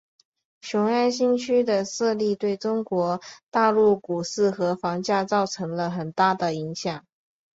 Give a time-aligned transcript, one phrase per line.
[0.61, 7.05] 雄安新区的设立对中国大陆股市和房价造成了很大的影响。